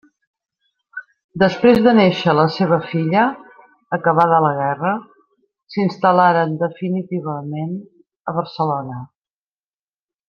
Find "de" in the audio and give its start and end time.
1.87-1.91